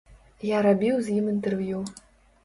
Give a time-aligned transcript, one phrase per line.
[0.51, 1.83] Я рабіў з ім інтэрв'ю.